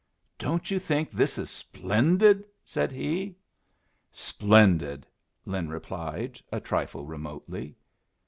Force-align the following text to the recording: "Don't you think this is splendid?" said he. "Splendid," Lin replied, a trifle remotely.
"Don't 0.39 0.71
you 0.71 0.79
think 0.79 1.11
this 1.11 1.37
is 1.37 1.51
splendid?" 1.51 2.43
said 2.63 2.91
he. 2.91 3.35
"Splendid," 4.11 5.05
Lin 5.45 5.69
replied, 5.69 6.41
a 6.51 6.59
trifle 6.59 7.05
remotely. 7.05 7.75